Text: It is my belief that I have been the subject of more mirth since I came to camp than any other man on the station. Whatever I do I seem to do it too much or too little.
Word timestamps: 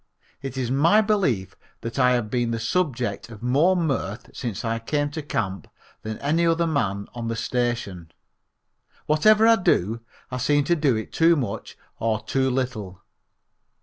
It 0.41 0.57
is 0.57 0.71
my 0.71 0.99
belief 1.01 1.55
that 1.81 1.99
I 1.99 2.13
have 2.13 2.31
been 2.31 2.49
the 2.49 2.59
subject 2.59 3.29
of 3.29 3.43
more 3.43 3.75
mirth 3.75 4.31
since 4.33 4.65
I 4.65 4.79
came 4.79 5.11
to 5.11 5.21
camp 5.21 5.67
than 6.01 6.17
any 6.17 6.43
other 6.43 6.65
man 6.65 7.07
on 7.13 7.27
the 7.27 7.35
station. 7.35 8.11
Whatever 9.05 9.45
I 9.45 9.57
do 9.57 9.99
I 10.31 10.37
seem 10.37 10.63
to 10.63 10.75
do 10.75 10.95
it 10.95 11.13
too 11.13 11.35
much 11.35 11.77
or 11.99 12.19
too 12.23 12.49
little. 12.49 13.03